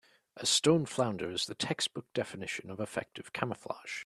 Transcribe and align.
A 0.35 0.47
stone 0.47 0.87
flounder 0.87 1.29
is 1.29 1.45
the 1.45 1.53
textbook 1.53 2.11
definition 2.15 2.71
of 2.71 2.79
effective 2.79 3.33
camouflage. 3.33 3.99